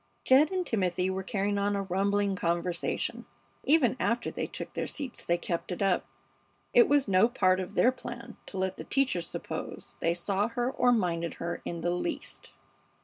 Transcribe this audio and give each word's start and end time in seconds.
Jed 0.23 0.49
and 0.49 0.65
Timothy 0.65 1.11
were 1.11 1.21
carrying 1.21 1.59
on 1.59 1.75
a 1.75 1.83
rumbling 1.83 2.35
conversation. 2.35 3.27
Even 3.65 3.95
after 3.99 4.31
they 4.31 4.47
took 4.47 4.73
their 4.73 4.87
seats 4.87 5.23
they 5.23 5.37
kept 5.37 5.71
it 5.71 5.83
up. 5.83 6.07
It 6.73 6.89
was 6.89 7.07
no 7.07 7.29
part 7.29 7.59
of 7.59 7.75
their 7.75 7.91
plan 7.91 8.35
to 8.47 8.57
let 8.57 8.77
the 8.77 8.83
teacher 8.83 9.21
suppose 9.21 9.97
they 9.99 10.15
saw 10.15 10.47
her 10.47 10.71
or 10.71 10.91
minded 10.91 11.35
her 11.35 11.61
in 11.65 11.81
the 11.81 11.91
least. 11.91 12.53